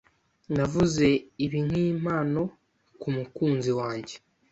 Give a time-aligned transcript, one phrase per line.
[0.55, 1.07] Naguze
[1.45, 2.41] ibi nkimpano
[3.01, 4.15] kumukunzi wanjye.